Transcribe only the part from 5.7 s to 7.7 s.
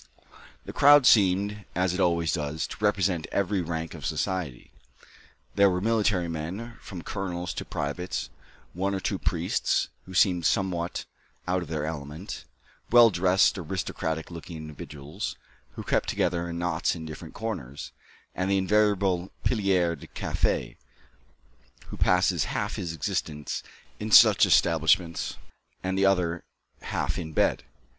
military men, from colonels to